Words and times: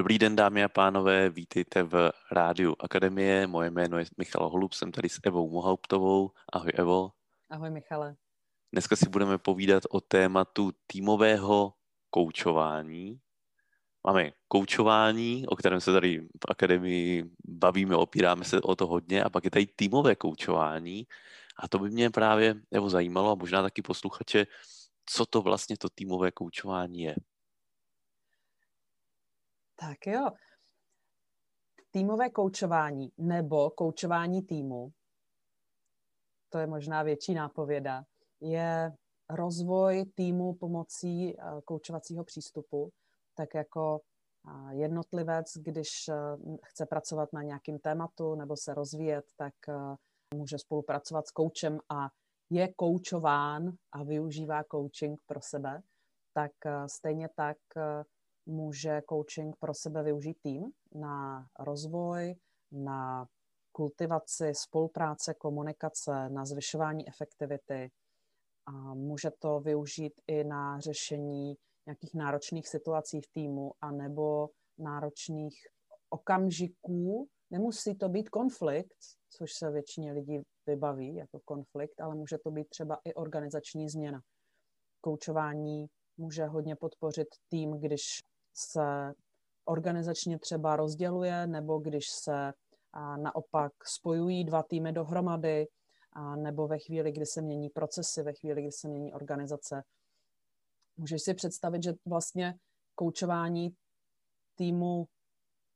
Dobrý 0.00 0.18
den, 0.18 0.36
dámy 0.36 0.64
a 0.64 0.68
pánové, 0.68 1.30
vítejte 1.30 1.82
v 1.82 2.12
Rádiu 2.32 2.76
Akademie. 2.78 3.46
Moje 3.46 3.70
jméno 3.70 3.98
je 3.98 4.04
Michal 4.18 4.48
Holub, 4.48 4.72
jsem 4.72 4.92
tady 4.92 5.08
s 5.08 5.20
Evou 5.24 5.50
Mohauptovou. 5.50 6.30
Ahoj 6.52 6.72
Evo. 6.74 7.10
Ahoj 7.50 7.70
Michale. 7.70 8.16
Dneska 8.72 8.96
si 8.96 9.08
budeme 9.08 9.38
povídat 9.38 9.82
o 9.90 10.00
tématu 10.00 10.72
týmového 10.86 11.72
koučování. 12.10 13.20
Máme 14.06 14.30
koučování, 14.48 15.46
o 15.46 15.56
kterém 15.56 15.80
se 15.80 15.92
tady 15.92 16.20
v 16.20 16.50
Akademii 16.50 17.30
bavíme, 17.44 17.96
opíráme 17.96 18.44
se 18.44 18.60
o 18.60 18.76
to 18.76 18.86
hodně, 18.86 19.24
a 19.24 19.30
pak 19.30 19.44
je 19.44 19.50
tady 19.50 19.66
týmové 19.66 20.16
koučování. 20.16 21.06
A 21.56 21.68
to 21.68 21.78
by 21.78 21.90
mě 21.90 22.10
právě 22.10 22.54
Evo 22.72 22.90
zajímalo 22.90 23.30
a 23.30 23.34
možná 23.34 23.62
taky 23.62 23.82
posluchače, 23.82 24.46
co 25.06 25.26
to 25.26 25.42
vlastně 25.42 25.76
to 25.76 25.88
týmové 25.88 26.30
koučování 26.30 27.02
je. 27.02 27.14
Tak 29.80 30.06
jo. 30.06 30.30
Týmové 31.90 32.30
koučování 32.30 33.12
nebo 33.18 33.70
koučování 33.70 34.42
týmu, 34.42 34.92
to 36.48 36.58
je 36.58 36.66
možná 36.66 37.02
větší 37.02 37.34
nápověda, 37.34 38.04
je 38.40 38.92
rozvoj 39.30 40.04
týmu 40.14 40.54
pomocí 40.54 41.36
eh, 41.38 41.42
koučovacího 41.64 42.24
přístupu, 42.24 42.90
tak 43.34 43.54
jako 43.54 44.00
eh, 44.00 44.74
jednotlivec, 44.74 45.46
když 45.56 45.88
eh, 46.08 46.14
chce 46.64 46.86
pracovat 46.86 47.32
na 47.32 47.42
nějakém 47.42 47.78
tématu 47.78 48.34
nebo 48.34 48.56
se 48.56 48.74
rozvíjet, 48.74 49.24
tak 49.36 49.54
může 50.34 50.58
spolupracovat 50.58 51.26
s 51.26 51.30
koučem 51.30 51.78
a 51.88 52.08
je 52.50 52.72
koučován 52.74 53.72
a 53.92 54.04
využívá 54.04 54.64
coaching 54.70 55.20
pro 55.26 55.40
sebe, 55.42 55.82
tak 56.32 56.52
stejně 56.86 57.28
tak 57.36 57.56
může 58.50 59.02
coaching 59.08 59.56
pro 59.56 59.74
sebe 59.74 60.02
využít 60.02 60.36
tým 60.42 60.70
na 60.94 61.46
rozvoj, 61.58 62.34
na 62.72 63.26
kultivaci 63.72 64.52
spolupráce, 64.54 65.34
komunikace, 65.34 66.28
na 66.28 66.44
zvyšování 66.44 67.08
efektivity. 67.08 67.90
A 68.66 68.94
může 68.94 69.30
to 69.38 69.60
využít 69.60 70.20
i 70.26 70.44
na 70.44 70.80
řešení 70.80 71.56
nějakých 71.86 72.14
náročných 72.14 72.68
situací 72.68 73.20
v 73.20 73.26
týmu 73.32 73.72
a 73.80 73.90
nebo 73.92 74.48
náročných 74.78 75.54
okamžiků. 76.10 77.28
Nemusí 77.50 77.94
to 77.94 78.08
být 78.08 78.28
konflikt, 78.28 78.96
což 79.30 79.52
se 79.52 79.70
většině 79.70 80.12
lidí 80.12 80.40
vybaví 80.66 81.14
jako 81.14 81.40
konflikt, 81.44 82.00
ale 82.00 82.14
může 82.14 82.38
to 82.38 82.50
být 82.50 82.68
třeba 82.68 82.98
i 83.04 83.14
organizační 83.14 83.88
změna. 83.88 84.20
Koučování 85.00 85.86
může 86.16 86.44
hodně 86.44 86.76
podpořit 86.76 87.28
tým, 87.48 87.70
když 87.80 88.20
se 88.54 89.12
organizačně 89.64 90.38
třeba 90.38 90.76
rozděluje, 90.76 91.46
nebo 91.46 91.78
když 91.78 92.04
se 92.22 92.52
naopak 93.16 93.72
spojují 93.84 94.44
dva 94.44 94.62
týmy 94.62 94.92
dohromady, 94.92 95.66
nebo 96.36 96.68
ve 96.68 96.78
chvíli, 96.78 97.12
kdy 97.12 97.26
se 97.26 97.42
mění 97.42 97.70
procesy, 97.70 98.22
ve 98.22 98.32
chvíli, 98.32 98.62
kdy 98.62 98.72
se 98.72 98.88
mění 98.88 99.12
organizace. 99.12 99.82
Můžeš 100.96 101.22
si 101.22 101.34
představit, 101.34 101.82
že 101.82 101.92
vlastně 102.06 102.54
koučování 102.94 103.70
týmu 104.54 105.06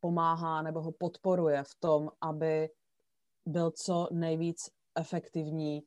pomáhá 0.00 0.62
nebo 0.62 0.80
ho 0.80 0.92
podporuje 0.92 1.62
v 1.62 1.80
tom, 1.80 2.10
aby 2.20 2.68
byl 3.46 3.70
co 3.70 4.08
nejvíc 4.12 4.56
efektivní, 4.94 5.82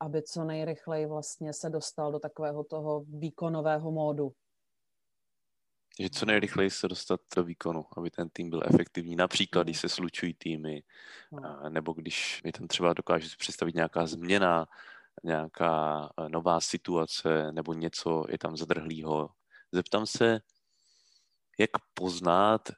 aby 0.00 0.22
co 0.22 0.44
nejrychleji 0.44 1.06
vlastně 1.06 1.52
se 1.52 1.70
dostal 1.70 2.12
do 2.12 2.18
takového 2.18 2.64
toho 2.64 3.00
výkonového 3.00 3.90
módu 3.90 4.32
že 5.98 6.10
co 6.10 6.26
nejrychleji 6.26 6.70
se 6.70 6.88
dostat 6.88 7.20
do 7.36 7.44
výkonu, 7.44 7.84
aby 7.96 8.10
ten 8.10 8.28
tým 8.28 8.50
byl 8.50 8.62
efektivní. 8.64 9.16
Například, 9.16 9.62
když 9.62 9.80
se 9.80 9.88
slučují 9.88 10.34
týmy, 10.34 10.82
no. 11.32 11.70
nebo 11.70 11.92
když 11.92 12.42
mi 12.44 12.52
tam 12.52 12.66
třeba 12.66 12.94
dokáže 12.94 13.28
si 13.28 13.36
představit 13.36 13.74
nějaká 13.74 14.06
změna, 14.06 14.66
nějaká 15.24 16.08
e, 16.18 16.28
nová 16.28 16.60
situace, 16.60 17.52
nebo 17.52 17.74
něco 17.74 18.24
je 18.28 18.38
tam 18.38 18.56
zadrhlýho. 18.56 19.30
Zeptám 19.72 20.06
se, 20.06 20.40
jak 21.58 21.70
poznat, 21.94 22.68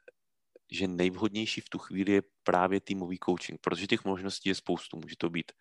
že 0.70 0.88
nejvhodnější 0.88 1.60
v 1.60 1.68
tu 1.68 1.78
chvíli 1.78 2.12
je 2.12 2.22
právě 2.42 2.80
týmový 2.80 3.18
coaching, 3.24 3.60
protože 3.60 3.86
těch 3.86 4.04
možností 4.04 4.48
je 4.48 4.54
spoustu. 4.54 4.96
Může 4.96 5.16
to 5.16 5.30
být 5.30 5.52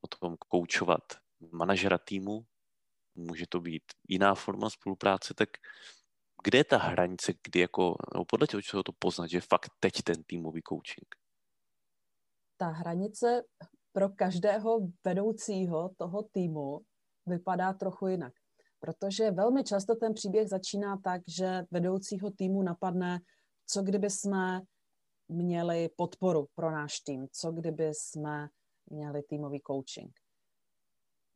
o 0.00 0.06
tom 0.06 0.36
koučovat 0.48 1.02
manažera 1.52 1.98
týmu, 1.98 2.46
může 3.14 3.46
to 3.46 3.60
být 3.60 3.82
jiná 4.08 4.34
forma 4.34 4.70
spolupráce, 4.70 5.34
tak 5.34 5.48
kde 6.44 6.58
je 6.58 6.64
ta 6.64 6.78
hranice, 6.78 7.32
kdy 7.44 7.60
jako, 7.60 7.96
no 8.14 8.24
podle 8.24 8.46
čeho 8.46 8.82
to 8.82 8.92
poznat, 8.98 9.30
že 9.30 9.40
fakt 9.40 9.70
teď 9.80 9.92
ten 10.04 10.22
týmový 10.26 10.60
coaching? 10.68 11.06
Ta 12.56 12.68
hranice 12.68 13.42
pro 13.92 14.08
každého 14.08 14.80
vedoucího 15.04 15.90
toho 15.96 16.22
týmu 16.22 16.80
vypadá 17.26 17.72
trochu 17.72 18.06
jinak. 18.06 18.32
Protože 18.80 19.30
velmi 19.30 19.64
často 19.64 19.94
ten 19.94 20.14
příběh 20.14 20.48
začíná 20.48 20.96
tak, 20.96 21.22
že 21.28 21.62
vedoucího 21.70 22.30
týmu 22.30 22.62
napadne, 22.62 23.20
co 23.66 23.82
kdyby 23.82 24.10
jsme 24.10 24.60
měli 25.28 25.88
podporu 25.96 26.46
pro 26.54 26.70
náš 26.70 27.00
tým, 27.00 27.26
co 27.32 27.52
kdyby 27.52 27.90
jsme 27.94 28.48
měli 28.90 29.22
týmový 29.22 29.60
coaching. 29.66 30.10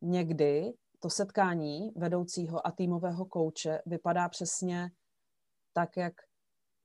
Někdy 0.01 0.73
to 0.99 1.09
setkání 1.09 1.91
vedoucího 1.95 2.67
a 2.67 2.71
týmového 2.71 3.25
kouče 3.25 3.81
vypadá 3.85 4.29
přesně 4.29 4.89
tak, 5.73 5.97
jak 5.97 6.13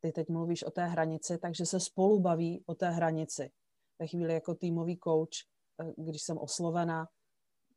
ty 0.00 0.12
teď 0.12 0.28
mluvíš 0.28 0.62
o 0.62 0.70
té 0.70 0.86
hranici, 0.86 1.38
takže 1.38 1.66
se 1.66 1.80
spolu 1.80 2.20
baví 2.20 2.64
o 2.66 2.74
té 2.74 2.90
hranici. 2.90 3.50
Ve 3.98 4.06
chvíli 4.06 4.34
jako 4.34 4.54
týmový 4.54 4.96
kouč, 4.96 5.36
eh, 5.80 5.92
když 5.96 6.22
jsem 6.22 6.38
oslovena, 6.38 7.06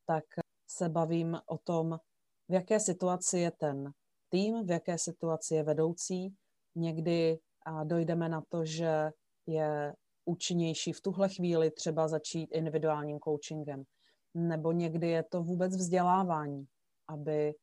tak 0.06 0.24
se 0.69 0.90
bavím 0.90 1.40
o 1.45 1.57
tom, 1.57 1.97
v 2.50 2.53
jaké 2.53 2.79
situaci 2.79 3.40
je 3.40 3.51
ten 3.51 3.91
tým, 4.29 4.66
v 4.66 4.69
jaké 4.69 4.97
situaci 4.97 5.56
je 5.56 5.63
vedoucí. 5.63 6.35
Někdy 6.75 7.40
dojdeme 7.84 8.29
na 8.29 8.41
to, 8.50 8.66
že 8.66 9.12
je 9.47 9.94
účinnější 10.25 10.94
v 10.94 11.01
tuhle 11.01 11.29
chvíli 11.29 11.72
třeba 11.72 12.07
začít 12.07 12.51
individuálním 12.51 13.19
coachingem 13.19 13.84
nebo 14.35 14.72
někdy 14.72 15.09
je 15.09 15.23
to 15.23 15.44
vůbec 15.44 15.75
vzdělávání, 15.75 16.66
aby 17.07 17.56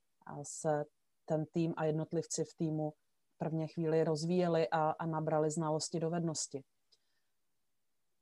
se 0.42 0.84
ten 1.24 1.46
tým 1.52 1.74
a 1.76 1.84
jednotlivci 1.84 2.44
v 2.44 2.54
týmu 2.56 2.90
v 3.34 3.38
první 3.38 3.68
chvíli 3.68 4.04
rozvíjeli 4.04 4.68
a, 4.68 4.90
a 4.90 5.06
nabrali 5.06 5.50
znalosti, 5.50 6.00
dovednosti. 6.00 6.64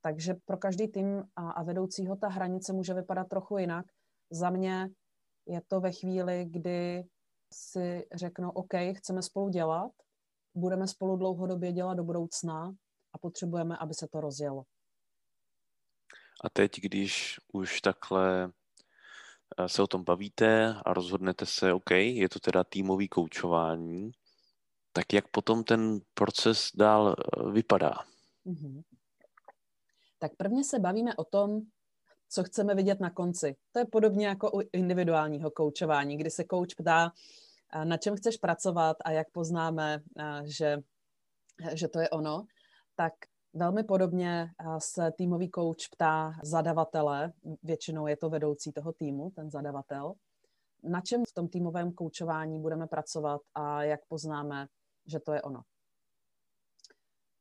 Takže 0.03 0.35
pro 0.45 0.57
každý 0.57 0.89
tým 0.89 1.25
a, 1.37 1.51
a 1.51 1.63
vedoucího 1.63 2.17
ta 2.17 2.29
hranice 2.29 2.73
může 2.73 2.95
vypadat 2.95 3.29
trochu 3.29 3.59
jinak. 3.59 3.87
Za 4.31 4.51
mě 4.51 4.89
je 5.47 5.61
to 5.69 5.81
ve 5.81 5.93
chvíli, 5.93 6.47
kdy 6.51 7.05
si 7.55 8.07
řeknou, 8.15 8.51
OK, 8.51 8.75
chceme 8.97 9.23
spolu 9.23 9.49
dělat, 9.49 9.93
budeme 10.55 10.89
spolu 10.89 11.17
dlouhodobě 11.17 11.73
dělat 11.73 11.95
do 11.95 12.05
budoucna 12.05 12.75
a 13.13 13.19
potřebujeme, 13.19 13.77
aby 13.77 13.95
se 13.95 14.09
to 14.09 14.21
rozjelo. 14.21 14.65
A 16.41 16.49
teď, 16.49 16.81
když 16.81 17.41
už 17.53 17.81
takhle 17.81 18.53
eh, 19.59 19.69
se 19.69 19.83
o 19.83 19.87
tom 19.87 20.05
bavíte 20.05 20.75
a 20.85 20.93
rozhodnete 20.93 21.47
se, 21.47 21.73
OK, 21.73 21.91
je 21.91 22.29
to 22.29 22.41
teda 22.41 22.65
týmový 22.65 23.09
koučování, 23.09 24.13
tak 24.93 25.13
jak 25.13 25.29
potom 25.29 25.65
ten 25.65 26.01
proces 26.15 26.71
dál 26.75 27.17
eh, 27.19 27.51
vypadá? 27.51 27.95
Mm-hmm. 28.47 28.83
Tak 30.19 30.37
prvně 30.37 30.65
se 30.65 30.79
bavíme 30.79 31.17
o 31.17 31.25
tom, 31.25 31.61
co 32.29 32.45
chceme 32.45 32.75
vidět 32.75 33.01
na 33.01 33.11
konci. 33.11 33.57
To 33.73 33.79
je 33.79 33.85
podobně 33.85 34.27
jako 34.27 34.51
u 34.51 34.61
individuálního 34.73 35.51
koučování, 35.51 36.17
kdy 36.17 36.31
se 36.31 36.45
kouč 36.45 36.75
ptá, 36.75 37.13
eh, 37.73 37.85
na 37.85 37.97
čem 37.97 38.17
chceš 38.17 38.37
pracovat 38.37 38.97
a 39.05 39.11
jak 39.11 39.31
poznáme, 39.31 40.03
že, 40.45 40.79
že 41.75 41.89
to 41.89 42.01
je 42.01 42.11
ono, 42.11 42.47
tak 42.97 43.13
Velmi 43.55 43.85
podobně 43.85 44.51
se 44.79 45.13
týmový 45.13 45.51
coach 45.55 45.89
ptá 45.93 46.33
zadavatele, 46.43 47.33
většinou 47.63 48.07
je 48.07 48.17
to 48.17 48.31
vedoucí 48.31 48.73
toho 48.73 48.93
týmu, 48.93 49.31
ten 49.31 49.51
zadavatel, 49.51 50.15
na 50.83 51.01
čem 51.01 51.23
v 51.29 51.35
tom 51.35 51.49
týmovém 51.49 51.93
koučování 51.93 52.61
budeme 52.61 52.87
pracovat 52.87 53.41
a 53.55 53.83
jak 53.83 54.01
poznáme, 54.09 54.67
že 55.07 55.21
to 55.21 55.33
je 55.33 55.43
ono. 55.43 55.63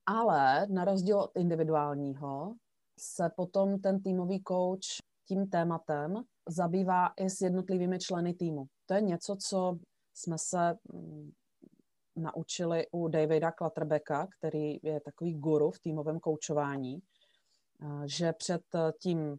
Ale 0.05 0.67
na 0.67 0.85
rozdíl 0.85 1.19
od 1.19 1.31
individuálního 1.35 2.55
se 2.99 3.29
potom 3.35 3.79
ten 3.79 4.01
týmový 4.01 4.43
coach 4.47 4.99
tím 5.27 5.49
tématem 5.49 6.23
zabývá 6.49 7.07
i 7.07 7.29
s 7.29 7.41
jednotlivými 7.41 7.99
členy 7.99 8.33
týmu. 8.33 8.65
To 8.85 8.93
je 8.93 9.01
něco, 9.01 9.35
co 9.35 9.77
jsme 10.13 10.37
se 10.37 10.77
mm, 10.93 11.31
naučili 12.19 12.87
u 12.91 13.07
Davida 13.07 13.51
Klatterbecka, 13.51 14.27
který 14.37 14.79
je 14.83 15.01
takový 15.01 15.33
guru 15.33 15.71
v 15.71 15.79
týmovém 15.79 16.19
koučování, 16.19 16.99
že 18.05 18.33
před 18.33 18.61
tím 19.01 19.37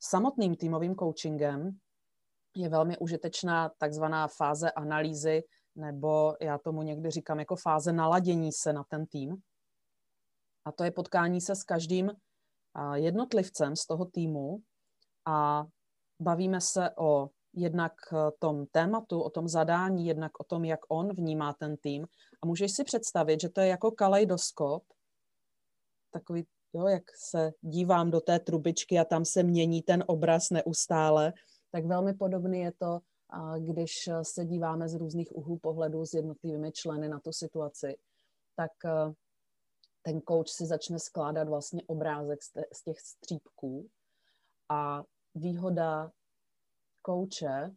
samotným 0.00 0.56
týmovým 0.56 0.94
coachingem 0.94 1.78
je 2.56 2.68
velmi 2.68 2.98
užitečná 2.98 3.70
takzvaná 3.78 4.28
fáze 4.28 4.70
analýzy 4.70 5.42
nebo 5.76 6.34
já 6.40 6.58
tomu 6.58 6.82
někdy 6.82 7.10
říkám 7.10 7.38
jako 7.38 7.56
fáze 7.56 7.92
naladění 7.92 8.52
se 8.52 8.72
na 8.72 8.84
ten 8.84 9.06
tým. 9.06 9.36
A 10.64 10.72
to 10.72 10.84
je 10.84 10.90
potkání 10.90 11.40
se 11.40 11.56
s 11.56 11.64
každým 11.64 12.10
jednotlivcem 12.94 13.76
z 13.76 13.86
toho 13.86 14.04
týmu 14.04 14.58
a 15.26 15.64
bavíme 16.20 16.60
se 16.60 16.90
o 16.98 17.28
jednak 17.56 17.92
tom 18.38 18.66
tématu, 18.66 19.22
o 19.22 19.30
tom 19.30 19.48
zadání, 19.48 20.06
jednak 20.06 20.40
o 20.40 20.44
tom, 20.44 20.64
jak 20.64 20.80
on 20.88 21.14
vnímá 21.14 21.52
ten 21.52 21.76
tým. 21.76 22.06
A 22.42 22.46
můžeš 22.46 22.72
si 22.72 22.84
představit, 22.84 23.40
že 23.40 23.48
to 23.48 23.60
je 23.60 23.68
jako 23.68 23.90
kaleidoskop, 23.90 24.82
takový, 26.10 26.46
jo, 26.72 26.86
jak 26.86 27.02
se 27.16 27.52
dívám 27.60 28.10
do 28.10 28.20
té 28.20 28.38
trubičky 28.38 28.98
a 28.98 29.04
tam 29.04 29.24
se 29.24 29.42
mění 29.42 29.82
ten 29.82 30.04
obraz 30.06 30.50
neustále, 30.50 31.32
tak 31.70 31.86
velmi 31.86 32.14
podobný 32.14 32.60
je 32.60 32.72
to, 32.72 33.00
když 33.58 34.08
se 34.22 34.44
díváme 34.44 34.88
z 34.88 34.94
různých 34.94 35.36
úhlů 35.36 35.58
pohledu 35.58 36.06
s 36.06 36.14
jednotlivými 36.14 36.72
členy 36.72 37.08
na 37.08 37.20
tu 37.20 37.32
situaci, 37.32 37.96
tak 38.56 38.70
ten 40.02 40.20
coach 40.28 40.48
si 40.48 40.66
začne 40.66 40.98
skládat 40.98 41.48
vlastně 41.48 41.82
obrázek 41.86 42.42
z 42.72 42.82
těch 42.84 43.00
střípků 43.00 43.88
a 44.68 45.02
výhoda 45.34 46.10
kouče, 47.04 47.70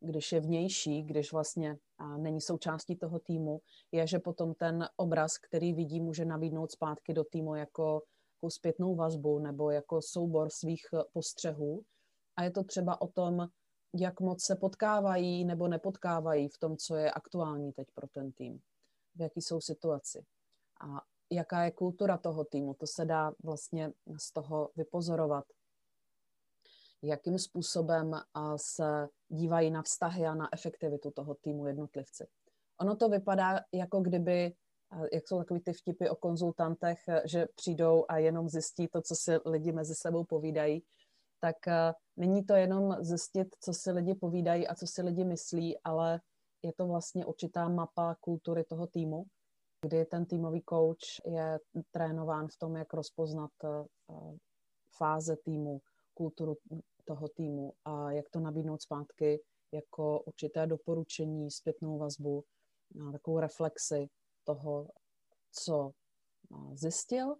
když 0.00 0.32
je 0.32 0.40
vnější, 0.40 1.02
když 1.02 1.32
vlastně 1.32 1.78
není 2.16 2.40
součástí 2.40 2.96
toho 2.96 3.18
týmu, 3.18 3.60
je, 3.92 4.06
že 4.06 4.18
potom 4.18 4.54
ten 4.54 4.88
obraz, 4.96 5.38
který 5.38 5.72
vidí, 5.72 6.00
může 6.00 6.24
nabídnout 6.24 6.72
zpátky 6.72 7.14
do 7.14 7.24
týmu 7.24 7.54
jako, 7.54 8.02
jako 8.36 8.50
zpětnou 8.50 8.94
vazbu 8.94 9.38
nebo 9.38 9.70
jako 9.70 10.02
soubor 10.02 10.50
svých 10.50 10.82
postřehů. 11.12 11.82
A 12.36 12.42
je 12.42 12.50
to 12.50 12.64
třeba 12.64 13.00
o 13.00 13.08
tom, 13.08 13.48
jak 13.94 14.20
moc 14.20 14.44
se 14.44 14.56
potkávají 14.56 15.44
nebo 15.44 15.68
nepotkávají 15.68 16.48
v 16.48 16.58
tom, 16.58 16.76
co 16.76 16.96
je 16.96 17.10
aktuální 17.10 17.72
teď 17.72 17.88
pro 17.94 18.06
ten 18.08 18.32
tým, 18.32 18.58
v 19.14 19.20
jaký 19.20 19.42
jsou 19.42 19.60
situaci. 19.60 20.24
A 20.80 21.00
jaká 21.30 21.64
je 21.64 21.70
kultura 21.70 22.18
toho 22.18 22.44
týmu, 22.44 22.74
to 22.74 22.86
se 22.86 23.04
dá 23.04 23.32
vlastně 23.44 23.92
z 24.20 24.32
toho 24.32 24.70
vypozorovat 24.76 25.44
jakým 27.02 27.38
způsobem 27.38 28.20
se 28.56 29.08
dívají 29.28 29.70
na 29.70 29.82
vztahy 29.82 30.26
a 30.26 30.34
na 30.34 30.48
efektivitu 30.52 31.10
toho 31.10 31.34
týmu 31.34 31.66
jednotlivci. 31.66 32.26
Ono 32.80 32.96
to 32.96 33.08
vypadá, 33.08 33.60
jako 33.72 34.00
kdyby, 34.00 34.54
jak 35.12 35.28
jsou 35.28 35.38
takový 35.38 35.60
ty 35.60 35.72
vtipy 35.72 36.08
o 36.08 36.16
konzultantech, 36.16 36.98
že 37.24 37.46
přijdou 37.54 38.04
a 38.08 38.18
jenom 38.18 38.48
zjistí 38.48 38.88
to, 38.88 39.02
co 39.02 39.14
si 39.14 39.32
lidi 39.46 39.72
mezi 39.72 39.94
sebou 39.94 40.24
povídají, 40.24 40.82
tak 41.40 41.56
není 42.16 42.44
to 42.44 42.54
jenom 42.54 42.96
zjistit, 43.00 43.56
co 43.60 43.72
si 43.72 43.90
lidi 43.90 44.14
povídají 44.14 44.68
a 44.68 44.74
co 44.74 44.86
si 44.86 45.02
lidi 45.02 45.24
myslí, 45.24 45.78
ale 45.84 46.20
je 46.62 46.72
to 46.72 46.86
vlastně 46.86 47.26
určitá 47.26 47.68
mapa 47.68 48.16
kultury 48.20 48.64
toho 48.64 48.86
týmu, 48.86 49.24
kdy 49.86 50.04
ten 50.04 50.26
týmový 50.26 50.62
coach 50.68 51.26
je 51.26 51.60
trénován 51.90 52.48
v 52.48 52.56
tom, 52.56 52.76
jak 52.76 52.94
rozpoznat 52.94 53.50
fáze 54.96 55.36
týmu, 55.36 55.80
kulturu 56.14 56.56
toho 57.04 57.28
týmu 57.28 57.72
a 57.84 58.12
jak 58.12 58.30
to 58.30 58.40
nabídnout 58.40 58.82
zpátky 58.82 59.42
jako 59.72 60.20
určité 60.20 60.66
doporučení, 60.66 61.50
zpětnou 61.50 61.98
vazbu, 61.98 62.44
takovou 63.12 63.38
reflexi 63.38 64.08
toho, 64.44 64.88
co 65.52 65.92
zjistil. 66.74 67.36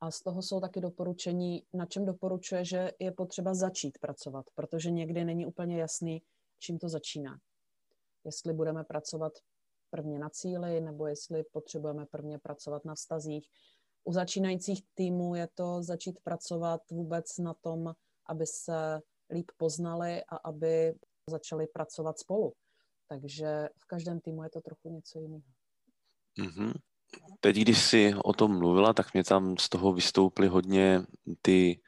A 0.00 0.10
z 0.10 0.20
toho 0.20 0.42
jsou 0.42 0.60
taky 0.60 0.80
doporučení, 0.80 1.66
na 1.72 1.86
čem 1.86 2.04
doporučuje, 2.04 2.64
že 2.64 2.92
je 2.98 3.12
potřeba 3.12 3.54
začít 3.54 3.98
pracovat, 3.98 4.46
protože 4.54 4.90
někdy 4.90 5.24
není 5.24 5.46
úplně 5.46 5.80
jasný, 5.80 6.22
čím 6.58 6.78
to 6.78 6.88
začíná. 6.88 7.38
Jestli 8.24 8.52
budeme 8.52 8.84
pracovat 8.84 9.32
prvně 9.90 10.18
na 10.18 10.30
cíli, 10.30 10.80
nebo 10.80 11.06
jestli 11.06 11.44
potřebujeme 11.44 12.06
prvně 12.06 12.38
pracovat 12.38 12.84
na 12.84 12.94
vztazích. 12.94 13.48
U 14.04 14.12
začínajících 14.12 14.82
týmů 14.94 15.34
je 15.34 15.48
to 15.54 15.82
začít 15.82 16.20
pracovat 16.20 16.80
vůbec 16.90 17.38
na 17.38 17.54
tom, 17.54 17.94
aby 18.26 18.46
se 18.46 19.00
líp 19.30 19.50
poznali 19.56 20.22
a 20.24 20.36
aby 20.36 20.94
začali 21.30 21.66
pracovat 21.66 22.18
spolu. 22.18 22.52
Takže 23.08 23.68
v 23.78 23.86
každém 23.86 24.20
týmu 24.20 24.42
je 24.42 24.50
to 24.50 24.60
trochu 24.60 24.90
něco 24.90 25.18
jiného. 25.18 25.44
Mm-hmm. 26.38 26.72
Teď, 27.40 27.56
když 27.56 27.84
jsi 27.84 28.14
o 28.24 28.32
tom 28.32 28.58
mluvila, 28.58 28.92
tak 28.92 29.14
mě 29.14 29.24
tam 29.24 29.56
z 29.58 29.68
toho 29.68 29.92
vystoupily 29.92 30.48
hodně 30.48 31.02
ty 31.42 31.80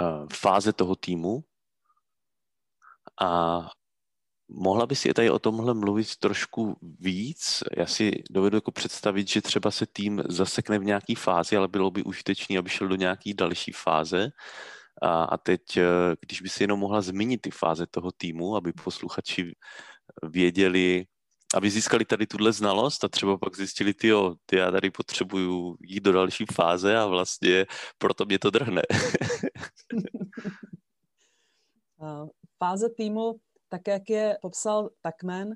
uh, 0.00 0.26
fáze 0.32 0.72
toho 0.72 0.96
týmu 0.96 1.44
a 3.20 3.60
mohla 4.48 4.86
by 4.86 4.96
si 4.96 5.14
tady 5.14 5.30
o 5.30 5.38
tomhle 5.38 5.74
mluvit 5.74 6.16
trošku 6.16 6.76
víc? 6.82 7.62
Já 7.76 7.86
si 7.86 8.22
dovedu 8.30 8.56
jako 8.56 8.70
představit, 8.70 9.28
že 9.28 9.42
třeba 9.42 9.70
se 9.70 9.86
tým 9.86 10.22
zasekne 10.28 10.78
v 10.78 10.84
nějaký 10.84 11.14
fázi, 11.14 11.56
ale 11.56 11.68
bylo 11.68 11.90
by 11.90 12.02
užitečné, 12.02 12.58
aby 12.58 12.70
šel 12.70 12.88
do 12.88 12.94
nějaký 12.94 13.34
další 13.34 13.72
fáze. 13.72 14.30
A, 15.02 15.24
a 15.24 15.36
teď, 15.36 15.76
eh, 15.76 15.86
když 16.20 16.40
by 16.40 16.48
si 16.48 16.62
jenom 16.62 16.80
mohla 16.80 17.00
zmínit 17.00 17.40
ty 17.40 17.50
fáze 17.50 17.86
toho 17.86 18.12
týmu, 18.12 18.56
aby 18.56 18.72
posluchači 18.72 19.52
věděli, 20.22 21.06
aby 21.54 21.70
získali 21.70 22.04
tady 22.04 22.26
tuhle 22.26 22.52
znalost 22.52 23.04
a 23.04 23.08
třeba 23.08 23.38
pak 23.38 23.56
zjistili, 23.56 23.94
ty 23.94 24.08
jo, 24.08 24.34
ty 24.46 24.56
já 24.56 24.70
tady 24.70 24.90
potřebuju 24.90 25.76
jít 25.80 26.02
do 26.02 26.12
další 26.12 26.44
fáze 26.52 26.96
a 26.96 27.06
vlastně 27.06 27.66
proto 27.98 28.24
mě 28.24 28.38
to 28.38 28.50
drhne. 28.50 28.82
Fáze 32.58 32.88
týmu, 32.96 33.40
tak 33.68 33.88
jak 33.88 34.10
je 34.10 34.38
popsal 34.42 34.90
Takmen, 35.00 35.50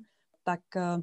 tak 0.45 0.61
eh, 0.77 0.99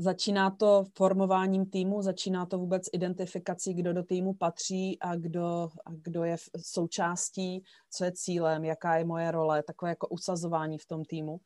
Začíná 0.00 0.50
to 0.50 0.84
formováním 0.96 1.70
týmu, 1.70 2.02
začíná 2.02 2.46
to 2.46 2.58
vůbec 2.58 2.82
identifikací, 2.92 3.74
kdo 3.74 3.92
do 3.92 4.02
týmu 4.02 4.34
patří 4.34 4.98
a 5.00 5.16
kdo, 5.16 5.68
a 5.86 5.90
kdo 6.02 6.24
je 6.24 6.36
součástí, 6.56 7.64
co 7.90 8.04
je 8.04 8.12
cílem, 8.12 8.64
jaká 8.64 8.96
je 8.96 9.04
moje 9.04 9.30
role, 9.30 9.62
takové 9.62 9.90
jako 9.90 10.08
usazování 10.08 10.78
v 10.78 10.86
tom 10.86 11.04
týmu. 11.04 11.40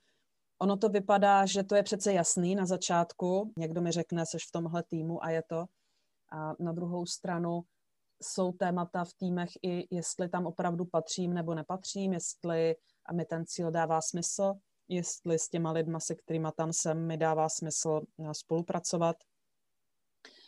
Ono 0.59 0.77
to 0.77 0.89
vypadá, 0.89 1.47
že 1.47 1.63
to 1.63 1.75
je 1.75 1.83
přece 1.83 2.13
jasný 2.13 2.55
na 2.55 2.67
začátku. 2.67 3.53
Někdo 3.59 3.81
mi 3.81 3.91
řekne, 3.91 4.27
seš 4.27 4.47
v 4.47 4.53
tomhle 4.53 4.83
týmu 4.83 5.25
a 5.25 5.31
je 5.31 5.43
to. 5.43 5.67
A 6.33 6.55
na 6.59 6.73
druhou 6.73 7.07
stranu 7.07 7.63
jsou 8.23 8.53
témata 8.53 9.05
v 9.05 9.15
týmech 9.15 9.51
i 9.63 9.97
jestli 9.97 10.29
tam 10.29 10.47
opravdu 10.47 10.85
patřím 10.85 11.35
nebo 11.35 11.55
nepatřím, 11.55 12.13
jestli 12.13 12.77
mi 13.13 13.25
ten 13.25 13.47
cíl 13.47 13.71
dává 13.71 14.01
smysl 14.01 14.55
jestli 14.93 15.39
s 15.39 15.49
těma 15.49 15.73
lidma, 15.73 16.01
se 16.01 16.15
kterými 16.15 16.49
tam 16.57 16.73
jsem, 16.73 17.07
mi 17.07 17.17
dává 17.17 17.49
smysl 17.49 18.01
eh, 18.19 18.35
spolupracovat. 18.35 19.17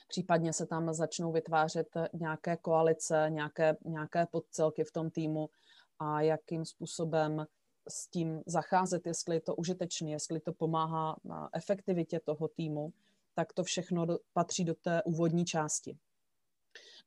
Případně 0.09 0.53
se 0.53 0.67
tam 0.67 0.95
začnou 0.95 1.33
vytvářet 1.33 1.89
nějaké 2.13 2.57
koalice, 2.57 3.27
nějaké, 3.29 3.77
nějaké 3.85 4.27
podcelky 4.27 4.85
v 4.85 4.93
tom 4.93 5.11
týmu 5.11 5.51
a 5.99 6.21
jakým 6.21 6.65
způsobem 6.65 7.47
s 7.89 8.09
tím 8.09 8.43
zacházet, 8.47 9.07
jestli 9.07 9.37
je 9.37 9.41
to 9.41 9.55
užitečné, 9.55 10.11
jestli 10.11 10.41
to 10.41 10.53
pomáhá 10.53 11.17
na 11.25 11.51
efektivitě 11.53 12.21
toho 12.21 12.49
týmu, 12.49 12.93
tak 13.35 13.53
to 13.53 13.65
všechno 13.65 14.07
do, 14.07 14.19
patří 14.33 14.65
do 14.65 14.75
té 14.75 15.03
úvodní 15.03 15.45
části. 15.45 15.99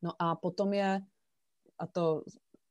No 0.02 0.12
a 0.20 0.36
potom 0.36 0.74
je, 0.74 1.02
a 1.80 1.88
to 1.88 2.24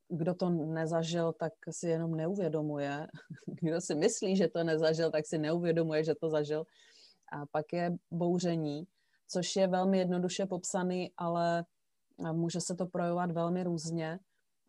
kdo 0.08 0.34
to 0.34 0.50
nezažil, 0.50 1.32
tak 1.32 1.52
si 1.70 1.88
jenom 1.88 2.14
neuvědomuje. 2.14 3.06
Kdo 3.46 3.80
si 3.80 3.94
myslí, 3.94 4.36
že 4.36 4.48
to 4.48 4.64
nezažil, 4.64 5.10
tak 5.10 5.26
si 5.26 5.38
neuvědomuje, 5.38 6.04
že 6.04 6.14
to 6.14 6.28
zažil. 6.28 6.64
A 7.32 7.46
pak 7.46 7.72
je 7.72 7.96
bouření, 8.10 8.86
což 9.28 9.56
je 9.56 9.66
velmi 9.66 9.98
jednoduše 9.98 10.46
popsaný, 10.46 11.12
ale 11.16 11.64
může 12.32 12.60
se 12.60 12.75
to 12.75 12.86
projevovat 12.86 13.30
velmi 13.30 13.64
různě. 13.64 14.18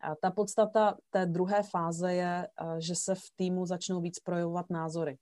A 0.00 0.14
ta 0.14 0.30
podstata 0.30 0.98
té 1.10 1.26
druhé 1.26 1.62
fáze 1.62 2.14
je, 2.14 2.48
že 2.78 2.94
se 2.94 3.14
v 3.14 3.30
týmu 3.36 3.66
začnou 3.66 4.00
víc 4.00 4.18
projevovat 4.20 4.70
názory. 4.70 5.18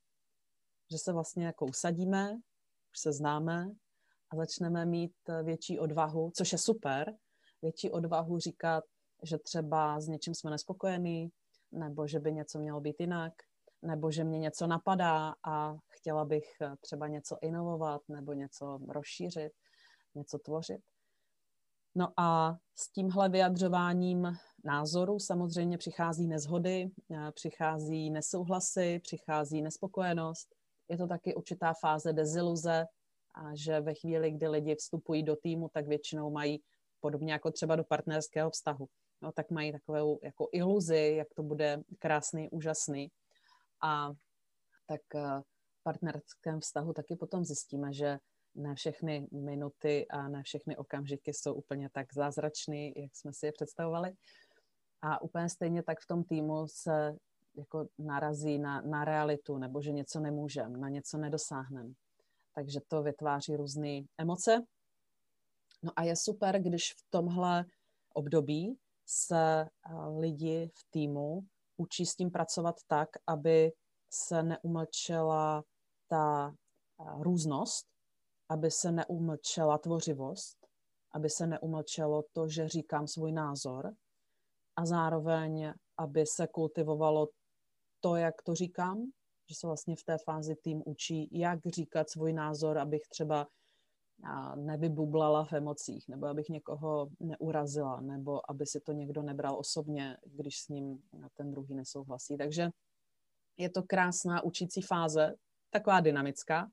Že 0.90 0.98
se 0.98 1.12
vlastně 1.12 1.46
jako 1.46 1.66
usadíme, 1.66 2.34
už 2.92 3.00
se 3.00 3.12
známe 3.12 3.70
a 4.30 4.36
začneme 4.36 4.86
mít 4.86 5.12
větší 5.42 5.78
odvahu, 5.78 6.30
což 6.34 6.52
je 6.52 6.58
super, 6.58 7.14
větší 7.62 7.90
odvahu 7.90 8.38
říkat, 8.38 8.84
že 9.22 9.38
třeba 9.38 10.00
s 10.00 10.08
něčím 10.08 10.34
jsme 10.34 10.50
nespokojení, 10.50 11.30
nebo 11.72 12.06
že 12.06 12.20
by 12.20 12.32
něco 12.32 12.58
mělo 12.58 12.80
být 12.80 12.96
jinak, 13.00 13.32
nebo 13.82 14.10
že 14.10 14.24
mě 14.24 14.38
něco 14.38 14.66
napadá 14.66 15.34
a 15.48 15.76
chtěla 15.88 16.24
bych 16.24 16.44
eh, 16.62 16.74
třeba 16.80 17.08
něco 17.08 17.38
inovovat 17.42 18.00
nebo 18.08 18.32
něco 18.32 18.78
rozšířit, 18.88 19.52
něco 20.14 20.38
tvořit. 20.38 20.80
No 21.94 22.12
a 22.16 22.56
s 22.74 22.92
tímhle 22.92 23.28
vyjadřováním 23.28 24.36
názorů 24.64 25.18
samozřejmě 25.18 25.78
přichází 25.78 26.26
nezhody, 26.26 26.90
eh, 27.10 27.32
přichází 27.32 28.10
nesouhlasy, 28.10 29.00
přichází 29.02 29.62
nespokojenost. 29.62 30.54
Je 30.88 30.98
to 30.98 31.06
taky 31.06 31.34
určitá 31.34 31.72
fáze 31.80 32.12
deziluze, 32.12 32.86
a 33.36 33.54
že 33.54 33.80
ve 33.80 33.94
chvíli, 33.94 34.30
kdy 34.30 34.48
lidi 34.48 34.74
vstupují 34.74 35.22
do 35.22 35.36
týmu, 35.36 35.68
tak 35.68 35.86
většinou 35.86 36.30
mají 36.30 36.62
podobně 37.00 37.32
jako 37.32 37.50
třeba 37.50 37.76
do 37.76 37.84
partnerského 37.84 38.50
vztahu 38.50 38.88
no, 39.22 39.32
tak 39.32 39.50
mají 39.50 39.72
takovou 39.72 40.18
jako 40.22 40.48
iluzi, 40.52 41.14
jak 41.16 41.28
to 41.34 41.42
bude 41.42 41.82
krásný, 41.98 42.50
úžasný. 42.50 43.10
A 43.82 44.12
tak 44.86 45.00
uh, 45.14 45.42
partnerském 45.82 46.60
vztahu 46.60 46.92
taky 46.92 47.16
potom 47.16 47.44
zjistíme, 47.44 47.92
že 47.92 48.18
ne 48.54 48.74
všechny 48.74 49.28
minuty 49.32 50.06
a 50.08 50.28
ne 50.28 50.42
všechny 50.42 50.76
okamžiky 50.76 51.34
jsou 51.34 51.54
úplně 51.54 51.90
tak 51.90 52.14
zázračný, 52.14 52.92
jak 52.96 53.16
jsme 53.16 53.32
si 53.32 53.46
je 53.46 53.52
představovali. 53.52 54.12
A 55.02 55.22
úplně 55.22 55.48
stejně 55.48 55.82
tak 55.82 56.00
v 56.00 56.06
tom 56.06 56.24
týmu 56.24 56.66
se 56.68 57.16
jako 57.56 57.88
narazí 57.98 58.58
na, 58.58 58.80
na 58.80 59.04
realitu, 59.04 59.58
nebo 59.58 59.82
že 59.82 59.92
něco 59.92 60.20
nemůžeme, 60.20 60.78
na 60.78 60.88
něco 60.88 61.18
nedosáhneme. 61.18 61.92
Takže 62.54 62.80
to 62.88 63.02
vytváří 63.02 63.56
různé 63.56 64.00
emoce. 64.18 64.62
No 65.82 65.92
a 65.96 66.02
je 66.02 66.16
super, 66.16 66.62
když 66.62 66.92
v 66.92 67.10
tomhle 67.10 67.64
období 68.14 68.78
se 69.06 69.60
eh, 69.60 69.68
lidi 70.18 70.70
v 70.74 70.90
týmu 70.90 71.40
učí 71.76 72.06
s 72.06 72.16
tím 72.16 72.30
pracovat 72.30 72.76
tak, 72.86 73.08
aby 73.26 73.72
se 74.10 74.42
neumlčela 74.42 75.64
ta 76.08 76.48
eh, 76.50 77.04
různost, 77.22 77.86
aby 78.48 78.70
se 78.70 78.92
neumlčela 78.92 79.78
tvořivost, 79.78 80.56
aby 81.12 81.30
se 81.30 81.46
neumlčelo 81.46 82.24
to, 82.32 82.48
že 82.48 82.68
říkám 82.68 83.06
svůj 83.06 83.32
názor 83.32 83.94
a 84.76 84.86
zároveň, 84.86 85.72
aby 85.98 86.26
se 86.26 86.46
kultivovalo 86.46 87.28
to, 88.00 88.16
jak 88.16 88.42
to 88.42 88.54
říkám, 88.54 89.10
že 89.48 89.54
se 89.54 89.66
vlastně 89.66 89.96
v 89.96 90.04
té 90.04 90.16
fázi 90.24 90.56
tým 90.56 90.82
učí, 90.86 91.28
jak 91.32 91.58
říkat 91.66 92.10
svůj 92.10 92.32
názor, 92.32 92.78
abych 92.78 93.02
třeba 93.08 93.46
nevybublala 94.54 95.44
v 95.44 95.52
emocích, 95.52 96.08
nebo 96.08 96.26
abych 96.26 96.48
někoho 96.48 97.08
neurazila, 97.20 98.00
nebo 98.00 98.50
aby 98.50 98.66
si 98.66 98.80
to 98.80 98.92
někdo 98.92 99.22
nebral 99.22 99.58
osobně, 99.58 100.16
když 100.24 100.60
s 100.60 100.68
ním 100.68 101.02
ten 101.34 101.50
druhý 101.50 101.74
nesouhlasí. 101.74 102.36
Takže 102.36 102.70
je 103.56 103.70
to 103.70 103.82
krásná 103.82 104.44
učící 104.44 104.82
fáze, 104.82 105.34
taková 105.70 106.00
dynamická. 106.00 106.70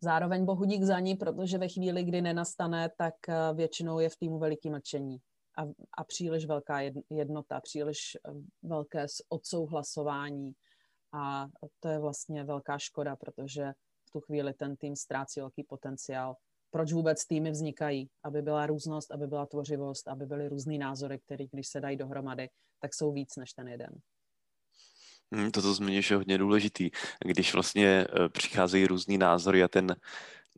Zároveň 0.00 0.44
bohu 0.44 0.64
dík 0.64 0.82
za 0.82 1.00
ní, 1.00 1.16
protože 1.16 1.58
ve 1.58 1.68
chvíli, 1.68 2.04
kdy 2.04 2.22
nenastane, 2.22 2.90
tak 2.98 3.14
eh, 3.28 3.54
většinou 3.54 3.98
je 3.98 4.08
v 4.08 4.16
týmu 4.16 4.38
veliký 4.38 4.70
mlčení 4.70 5.18
a, 5.58 5.62
a 5.98 6.04
příliš 6.04 6.46
velká 6.46 6.80
jednota, 7.10 7.60
příliš 7.60 7.98
eh, 8.14 8.32
velké 8.62 9.06
odsouhlasování. 9.28 10.52
A 11.12 11.46
to 11.80 11.88
je 11.88 11.98
vlastně 11.98 12.44
velká 12.44 12.78
škoda, 12.78 13.16
protože 13.16 13.72
v 14.08 14.10
tu 14.10 14.20
chvíli 14.20 14.54
ten 14.54 14.76
tým 14.76 14.96
ztrácí 14.96 15.40
velký 15.40 15.62
potenciál. 15.62 16.36
Proč 16.70 16.92
vůbec 16.92 17.26
týmy 17.26 17.50
vznikají? 17.50 18.10
Aby 18.24 18.42
byla 18.42 18.66
různost, 18.66 19.10
aby 19.10 19.26
byla 19.26 19.46
tvořivost, 19.46 20.08
aby 20.08 20.26
byly 20.26 20.48
různý 20.48 20.78
názory, 20.78 21.18
které, 21.18 21.44
když 21.52 21.68
se 21.68 21.80
dají 21.80 21.96
dohromady, 21.96 22.48
tak 22.80 22.94
jsou 22.94 23.12
víc 23.12 23.36
než 23.36 23.52
ten 23.52 23.68
jeden. 23.68 23.90
Hmm, 25.32 25.50
toto 25.50 25.74
zmiňuješ 25.74 26.10
je 26.10 26.16
hodně 26.16 26.38
důležitý. 26.38 26.90
Když 27.24 27.54
vlastně 27.54 27.86
eh, 27.88 28.28
přicházejí 28.28 28.86
různý 28.86 29.18
názory 29.18 29.62
a 29.62 29.68
ten 29.68 29.96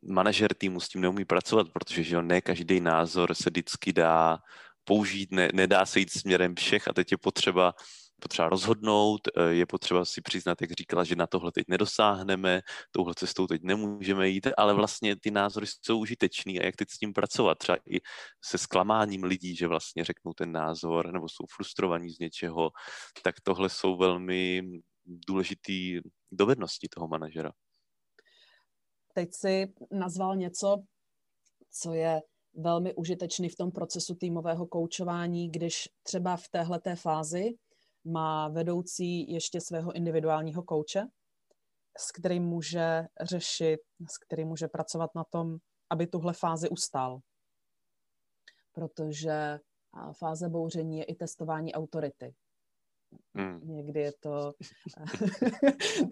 manažer 0.03 0.53
týmu 0.53 0.79
s 0.79 0.89
tím 0.89 1.01
neumí 1.01 1.25
pracovat, 1.25 1.69
protože 1.69 2.03
že 2.03 2.21
ne 2.21 2.41
každý 2.41 2.79
názor 2.79 3.33
se 3.33 3.49
vždycky 3.49 3.93
dá 3.93 4.39
použít, 4.83 5.31
ne, 5.31 5.49
nedá 5.53 5.85
se 5.85 5.99
jít 5.99 6.11
směrem 6.11 6.55
všech 6.55 6.87
a 6.87 6.93
teď 6.93 7.11
je 7.11 7.17
potřeba 7.17 7.73
potřeba 8.21 8.49
rozhodnout, 8.49 9.21
eh, 9.27 9.43
je 9.53 9.65
potřeba 9.65 10.05
si 10.05 10.21
přiznat, 10.21 10.61
jak 10.61 10.71
říkala, 10.71 11.03
že 11.03 11.15
na 11.15 11.27
tohle 11.27 11.51
teď 11.51 11.65
nedosáhneme, 11.67 12.61
touhle 12.91 13.13
cestou 13.15 13.47
teď 13.47 13.61
nemůžeme 13.63 14.29
jít, 14.29 14.47
ale 14.57 14.73
vlastně 14.73 15.15
ty 15.15 15.31
názory 15.31 15.65
jsou 15.67 15.99
užitečný 15.99 16.59
a 16.59 16.65
jak 16.65 16.75
teď 16.75 16.89
s 16.89 16.97
tím 16.97 17.13
pracovat, 17.13 17.57
třeba 17.57 17.77
i 17.89 17.99
se 18.45 18.57
zklamáním 18.57 19.23
lidí, 19.23 19.55
že 19.55 19.67
vlastně 19.67 20.03
řeknou 20.03 20.33
ten 20.33 20.51
názor 20.51 21.13
nebo 21.13 21.29
jsou 21.29 21.45
frustrovaní 21.55 22.09
z 22.09 22.19
něčeho, 22.19 22.69
tak 23.23 23.35
tohle 23.43 23.69
jsou 23.69 23.97
velmi 23.97 24.61
důležitý 25.05 25.99
dovednosti 26.31 26.87
toho 26.95 27.07
manažera. 27.07 27.51
Teď 29.13 29.29
si 29.33 29.73
nazval 29.91 30.35
něco, 30.35 30.77
co 31.71 31.93
je 31.93 32.21
velmi 32.53 32.93
užitečný 32.93 33.49
v 33.49 33.55
tom 33.55 33.71
procesu 33.71 34.15
týmového 34.15 34.67
koučování, 34.67 35.51
když 35.51 35.89
třeba 36.03 36.37
v 36.37 36.49
téhleté 36.49 36.95
fázi 36.95 37.49
má 38.05 38.47
vedoucí 38.47 39.31
ještě 39.31 39.61
svého 39.61 39.91
individuálního 39.91 40.63
kouče, 40.63 41.07
s 41.97 42.11
kterým 42.11 42.43
může 42.43 43.07
řešit, 43.21 43.79
s 44.09 44.17
kterým 44.17 44.47
může 44.47 44.67
pracovat 44.67 45.09
na 45.15 45.23
tom, 45.23 45.57
aby 45.89 46.07
tuhle 46.07 46.33
fázi 46.33 46.69
ustál. 46.69 47.19
Protože 48.73 49.59
fáze 50.17 50.49
bouření 50.49 50.97
je 50.97 51.03
i 51.03 51.15
testování 51.15 51.73
autority. 51.73 52.33
Hmm. 53.35 53.59
Někdy 53.63 53.99
je 53.99 54.11
to, 54.19 54.53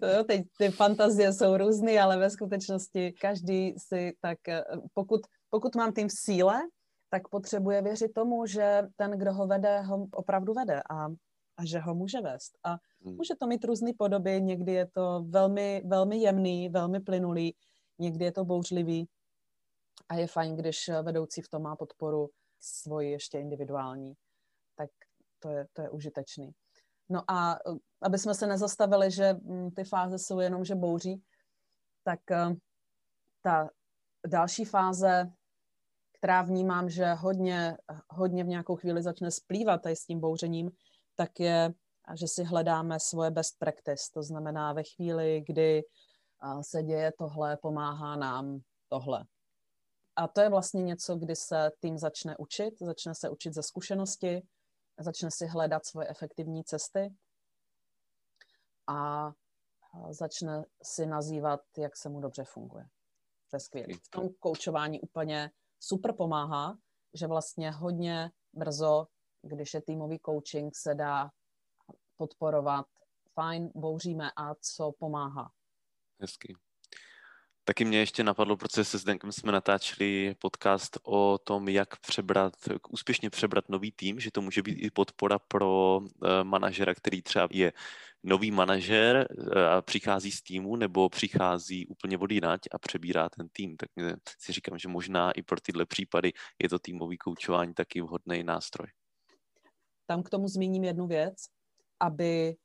to 0.00 0.24
teď 0.24 0.42
ty 0.58 0.70
fantazie 0.70 1.32
jsou 1.32 1.56
různé, 1.56 2.00
ale 2.00 2.18
ve 2.18 2.30
skutečnosti 2.30 3.12
každý 3.12 3.74
si 3.78 4.12
tak, 4.20 4.38
pokud, 4.94 5.20
pokud 5.50 5.74
mám 5.76 5.92
tým 5.92 6.08
v 6.08 6.12
síle, 6.12 6.60
tak 7.10 7.28
potřebuje 7.28 7.82
věřit 7.82 8.12
tomu, 8.14 8.46
že 8.46 8.82
ten, 8.96 9.10
kdo 9.10 9.32
ho 9.32 9.46
vede, 9.46 9.80
ho 9.80 10.06
opravdu 10.12 10.52
vede. 10.54 10.82
A 10.90 11.08
a 11.60 11.64
že 11.64 11.78
ho 11.78 11.94
může 11.94 12.20
vést. 12.20 12.58
A 12.64 12.70
hmm. 13.04 13.16
může 13.16 13.34
to 13.34 13.46
mít 13.46 13.64
různé 13.64 13.90
podoby, 13.98 14.42
někdy 14.42 14.72
je 14.72 14.86
to 14.86 15.24
velmi, 15.28 15.82
velmi 15.86 16.16
jemný, 16.16 16.68
velmi 16.68 17.00
plynulý, 17.00 17.56
někdy 17.98 18.24
je 18.24 18.32
to 18.32 18.44
bouřlivý 18.44 19.08
a 20.08 20.14
je 20.14 20.26
fajn, 20.26 20.56
když 20.56 20.88
vedoucí 21.02 21.42
v 21.42 21.48
tom 21.48 21.62
má 21.62 21.76
podporu 21.76 22.28
svoji 22.60 23.10
ještě 23.10 23.38
individuální, 23.38 24.14
tak 24.76 24.90
to 25.38 25.50
je, 25.50 25.66
to 25.72 25.82
je 25.82 25.90
užitečný. 25.90 26.52
No 27.08 27.30
a 27.30 27.54
eh, 27.54 27.78
aby 28.02 28.18
jsme 28.18 28.34
se 28.34 28.46
nezastavili, 28.46 29.10
že 29.10 29.32
hm, 29.32 29.70
ty 29.70 29.84
fáze 29.84 30.18
jsou 30.18 30.40
jenom, 30.40 30.64
že 30.64 30.74
bouří, 30.74 31.22
tak 32.04 32.30
eh, 32.30 32.56
ta 33.42 33.70
další 34.26 34.64
fáze, 34.64 35.32
která 36.18 36.42
vnímám, 36.42 36.90
že 36.90 37.12
hodně, 37.12 37.76
hodně 38.08 38.44
v 38.44 38.48
nějakou 38.48 38.76
chvíli 38.76 39.02
začne 39.02 39.30
splývat 39.30 39.82
tady 39.82 39.96
s 39.96 40.04
tím 40.04 40.20
bouřením, 40.20 40.70
tak 41.20 41.40
je, 41.40 41.72
že 42.14 42.28
si 42.28 42.44
hledáme 42.44 43.00
svoje 43.00 43.30
best 43.30 43.58
practice. 43.58 44.08
To 44.14 44.22
znamená 44.22 44.72
ve 44.72 44.82
chvíli, 44.82 45.44
kdy 45.46 45.82
se 46.60 46.82
děje 46.82 47.12
tohle, 47.18 47.56
pomáhá 47.56 48.16
nám 48.16 48.60
tohle. 48.88 49.24
A 50.16 50.28
to 50.28 50.40
je 50.40 50.48
vlastně 50.48 50.82
něco, 50.82 51.16
kdy 51.16 51.36
se 51.36 51.70
tým 51.80 51.98
začne 51.98 52.36
učit, 52.36 52.74
začne 52.80 53.14
se 53.14 53.28
učit 53.28 53.54
ze 53.54 53.62
zkušenosti, 53.62 54.42
začne 55.00 55.30
si 55.30 55.46
hledat 55.46 55.86
svoje 55.86 56.08
efektivní 56.08 56.64
cesty 56.64 57.14
a 58.86 59.30
začne 60.10 60.64
si 60.82 61.06
nazývat, 61.06 61.60
jak 61.78 61.96
se 61.96 62.08
mu 62.08 62.20
dobře 62.20 62.44
funguje. 62.44 62.84
To 63.50 63.56
je 63.56 63.60
skvělé. 63.60 63.94
V 64.02 64.10
tom 64.10 64.28
koučování 64.38 65.00
úplně 65.00 65.50
super 65.80 66.14
pomáhá, 66.16 66.78
že 67.14 67.26
vlastně 67.26 67.70
hodně 67.70 68.30
brzo 68.52 69.06
když 69.42 69.74
je 69.74 69.82
týmový 69.82 70.18
coaching, 70.26 70.76
se 70.76 70.94
dá 70.94 71.30
podporovat. 72.16 72.86
Fajn, 73.34 73.70
bouříme 73.74 74.30
a 74.36 74.54
co 74.54 74.92
pomáhá. 74.98 75.50
Hezky. 76.20 76.54
Taky 77.64 77.84
mě 77.84 77.98
ještě 77.98 78.24
napadlo, 78.24 78.56
protože 78.56 78.84
se 78.84 78.98
Zdenkem 78.98 79.32
jsme 79.32 79.52
natáčeli 79.52 80.34
podcast 80.38 80.98
o 81.02 81.38
tom, 81.38 81.68
jak 81.68 82.00
přebrat, 82.00 82.54
úspěšně 82.90 83.30
přebrat 83.30 83.68
nový 83.68 83.92
tým, 83.92 84.20
že 84.20 84.30
to 84.30 84.42
může 84.42 84.62
být 84.62 84.78
i 84.78 84.90
podpora 84.90 85.38
pro 85.38 85.98
uh, 85.98 86.28
manažera, 86.42 86.94
který 86.94 87.22
třeba 87.22 87.48
je 87.50 87.72
nový 88.22 88.50
manažer 88.50 89.28
uh, 89.30 89.58
a 89.58 89.82
přichází 89.82 90.30
z 90.30 90.42
týmu 90.42 90.76
nebo 90.76 91.08
přichází 91.08 91.86
úplně 91.86 92.18
od 92.18 92.30
a 92.72 92.78
přebírá 92.78 93.28
ten 93.28 93.48
tým. 93.48 93.76
Tak 93.76 93.90
si 94.38 94.52
říkám, 94.52 94.78
že 94.78 94.88
možná 94.88 95.30
i 95.30 95.42
pro 95.42 95.60
tyhle 95.60 95.86
případy 95.86 96.32
je 96.62 96.68
to 96.68 96.78
týmový 96.78 97.18
koučování 97.18 97.74
taky 97.74 98.00
vhodný 98.00 98.42
nástroj. 98.42 98.88
Tam 100.10 100.22
k 100.22 100.30
tomu 100.30 100.48
zmíním 100.48 100.84
jednu 100.84 101.06
věc, 101.06 101.36
aby 102.00 102.56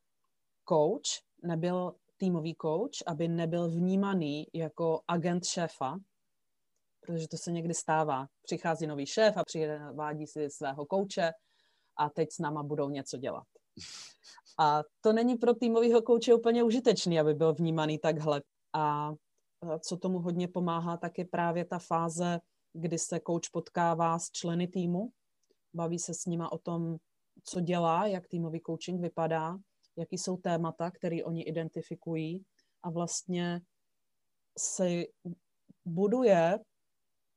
coach 0.70 1.22
nebyl 1.44 1.96
týmový 2.18 2.56
coach, 2.62 2.98
aby 3.08 3.28
nebyl 3.28 3.70
vnímaný 3.70 4.48
jako 4.54 5.02
agent 5.08 5.46
šéfa, 5.46 5.98
protože 7.02 7.28
to 7.28 7.38
se 7.38 7.52
někdy 7.52 7.74
stává. 7.74 8.28
Přichází 8.44 8.88
nový 8.88 9.06
šéf 9.06 9.38
a 9.38 9.44
přivádí 9.44 10.28
si 10.28 10.50
svého 10.50 10.86
kouče 10.86 11.32
a 11.98 12.10
teď 12.10 12.32
s 12.32 12.40
náma 12.40 12.64
budou 12.64 12.90
něco 12.90 13.18
dělat. 13.18 13.48
A 14.60 14.82
to 15.02 15.14
není 15.14 15.36
pro 15.36 15.54
týmového 15.54 16.02
kouče 16.02 16.34
úplně 16.34 16.64
užitečný, 16.64 17.20
aby 17.20 17.34
byl 17.34 17.54
vnímaný 17.54 18.00
takhle. 18.00 18.42
A 18.74 19.14
co 19.80 19.98
tomu 19.98 20.20
hodně 20.20 20.48
pomáhá, 20.48 20.98
tak 20.98 21.18
je 21.18 21.26
právě 21.26 21.66
ta 21.66 21.80
fáze, 21.80 22.40
kdy 22.74 23.00
se 23.00 23.20
kouč 23.20 23.50
potkává 23.50 24.20
s 24.20 24.32
členy 24.32 24.68
týmu, 24.68 25.10
baví 25.74 26.00
se 26.00 26.14
s 26.14 26.26
nima 26.26 26.52
o 26.52 26.58
tom, 26.58 26.98
co 27.46 27.62
dělá, 27.62 28.08
jak 28.08 28.28
týmový 28.28 28.62
coaching 28.66 29.02
vypadá, 29.02 29.58
jaký 29.98 30.18
jsou 30.18 30.38
témata, 30.38 30.92
které 30.92 31.24
oni 31.24 31.44
identifikují 31.44 32.46
a 32.84 32.90
vlastně 32.90 33.62
si 34.58 35.08
buduje 35.86 36.60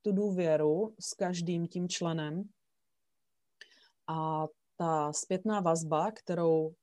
tu 0.03 0.13
důvěru 0.13 0.95
s 1.01 1.15
každým 1.15 1.67
tím 1.67 1.89
členem. 1.89 2.49
A 4.07 4.47
ta 4.77 5.13
zpětná 5.13 5.61
vazba, 5.61 6.13
kterou 6.13 6.75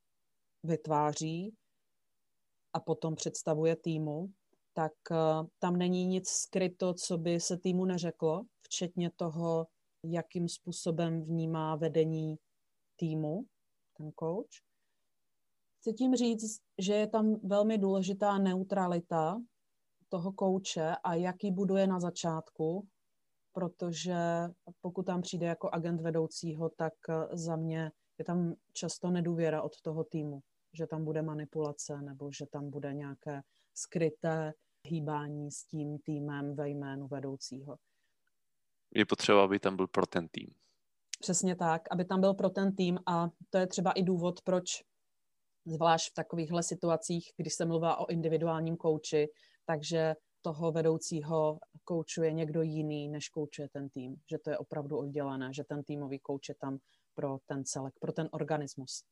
vytváří, 0.64 1.56
a 2.74 2.80
potom 2.80 3.16
představuje 3.16 3.76
týmu, 3.76 4.30
tak 4.74 4.94
eh, 5.12 5.16
tam 5.60 5.76
není 5.76 6.06
nic 6.06 6.30
skryto, 6.30 6.94
co 6.94 7.18
by 7.18 7.40
se 7.40 7.58
týmu 7.58 7.86
neřeklo, 7.86 8.44
včetně 8.62 9.12
toho, 9.16 9.68
jakým 10.04 10.50
způsobem 10.50 11.22
vnímá 11.22 11.76
vedení 11.76 12.38
týmu, 12.96 13.46
ten 13.98 14.12
coach. 14.20 14.62
Chci 15.80 15.94
tím 15.94 16.16
říct, 16.16 16.62
že 16.78 16.94
je 16.94 17.08
tam 17.08 17.36
velmi 17.44 17.78
důležitá 17.78 18.38
neutralita 18.38 19.42
toho 20.10 20.32
kouče 20.32 20.96
a 21.04 21.14
jaký 21.14 21.52
buduje 21.52 21.88
na 21.88 22.00
začátku, 22.00 22.88
protože 23.54 24.16
pokud 24.82 25.06
tam 25.06 25.22
přijde 25.22 25.46
jako 25.46 25.70
agent 25.74 26.02
vedoucího, 26.02 26.70
tak 26.70 26.94
eh, 27.10 27.38
za 27.38 27.56
mě 27.56 27.92
je 28.18 28.26
tam 28.26 28.54
často 28.74 29.10
nedůvěra 29.10 29.62
od 29.62 29.82
toho 29.82 30.04
týmu, 30.04 30.42
že 30.74 30.88
tam 30.88 31.06
bude 31.06 31.22
manipulace 31.22 32.02
nebo 32.02 32.32
že 32.32 32.46
tam 32.46 32.70
bude 32.70 32.94
nějaké 32.94 33.42
skryté 33.74 34.54
hýbání 34.88 35.52
s 35.52 35.64
tím 35.64 36.00
týmem 36.00 36.56
ve 36.56 36.70
jménu 36.70 37.08
vedoucího. 37.08 37.78
Je 38.96 39.06
potřeba, 39.06 39.44
aby 39.44 39.60
tam 39.60 39.76
byl 39.76 39.88
pro 39.88 40.06
ten 40.06 40.28
tým. 40.28 40.48
Přesně 41.20 41.56
tak, 41.56 41.82
aby 41.92 42.06
tam 42.06 42.22
byl 42.22 42.34
pro 42.34 42.50
ten 42.50 42.76
tým 42.76 43.00
a 43.08 43.30
to 43.50 43.58
je 43.58 43.68
třeba 43.68 43.92
i 43.92 44.04
důvod, 44.04 44.42
proč 44.42 44.66
zvlášť 45.66 46.12
v 46.12 46.14
takovýchhle 46.14 46.64
situacích, 46.64 47.32
když 47.38 47.54
se 47.54 47.66
mluvá 47.66 47.98
o 47.98 48.10
individuálním 48.10 48.78
kouči, 48.78 49.28
takže 49.66 50.16
toho 50.42 50.72
vedoucího 50.72 51.60
koučuje 51.84 52.34
někdo 52.34 52.62
jiný, 52.62 53.08
než 53.10 53.30
koučuje 53.30 53.70
ten 53.70 53.90
tým. 53.90 54.16
Že 54.30 54.38
to 54.38 54.50
je 54.50 54.58
opravdu 54.58 54.98
oddělené, 54.98 55.54
že 55.54 55.64
ten 55.64 55.84
týmový 55.84 56.20
kouč 56.20 56.50
je 56.50 56.56
tam 56.56 56.78
pro 57.16 57.38
ten 57.46 57.66
celek, 57.66 57.94
pro 58.00 58.12
ten 58.12 58.30
organismus. 58.32 59.04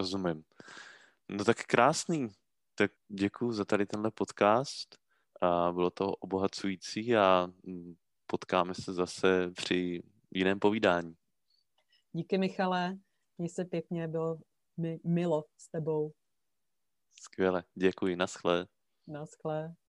Rozumím. 0.00 0.44
No 1.28 1.44
tak 1.44 1.56
krásný. 1.66 2.28
Tak 2.74 2.90
děkuji 3.08 3.52
za 3.52 3.64
tady 3.64 3.86
tenhle 3.86 4.10
podcast. 4.10 4.98
A 5.40 5.72
bylo 5.72 5.90
to 5.90 6.10
obohacující 6.10 7.16
a 7.16 7.46
mm, 7.62 7.94
potkáme 8.26 8.74
se 8.74 8.92
zase 8.92 9.50
při 9.50 10.02
jiném 10.34 10.58
povídání. 10.58 11.14
Díky 12.12 12.38
Michale, 12.38 12.98
měj 13.38 13.48
se 13.48 13.64
pěkně, 13.64 14.08
bylo 14.08 14.38
mi 14.76 15.00
milo 15.04 15.44
s 15.56 15.68
tebou. 15.68 16.12
Skvěle, 17.12 17.64
děkuji, 17.74 18.16
naschle. 18.16 18.66
Naschle. 19.06 19.74